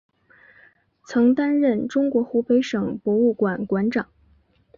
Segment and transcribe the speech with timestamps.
[1.05, 4.07] 曾担任中国湖北省博物馆馆长。